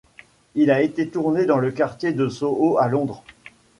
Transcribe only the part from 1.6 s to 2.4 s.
quartier de